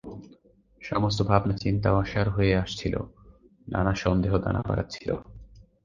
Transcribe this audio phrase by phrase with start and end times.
[0.81, 2.93] সমস্ত ভাবনাচিন্তা অসাড় হয়ে আসছিল,
[3.67, 5.09] নানা সন্দেহ দানা পাকাচ্ছিল।